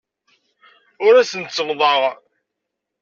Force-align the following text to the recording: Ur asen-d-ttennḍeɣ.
Ur 1.05 1.13
asen-d-ttennḍeɣ. 1.21 1.99